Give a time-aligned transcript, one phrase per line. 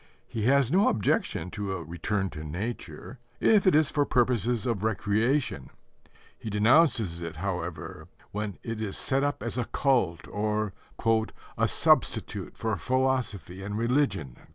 [0.27, 4.81] He has no objection to a "return to nature," if it is for purposes of
[4.81, 5.69] recreation:
[6.35, 10.73] he denounces it, however, when it is set up as a cult or
[11.55, 14.37] "a substitute for philosophy and religion."